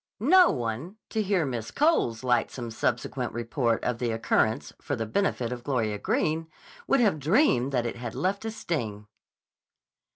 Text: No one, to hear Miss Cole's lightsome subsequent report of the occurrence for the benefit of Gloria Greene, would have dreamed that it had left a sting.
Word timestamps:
No 0.19 0.49
one, 0.49 0.95
to 1.11 1.21
hear 1.21 1.45
Miss 1.45 1.69
Cole's 1.69 2.23
lightsome 2.23 2.71
subsequent 2.71 3.33
report 3.33 3.83
of 3.83 3.99
the 3.99 4.09
occurrence 4.09 4.73
for 4.81 4.95
the 4.95 5.05
benefit 5.05 5.51
of 5.51 5.63
Gloria 5.63 5.99
Greene, 5.99 6.47
would 6.87 7.01
have 7.01 7.19
dreamed 7.19 7.71
that 7.71 7.85
it 7.85 7.97
had 7.97 8.15
left 8.15 8.43
a 8.43 8.49
sting. 8.49 9.05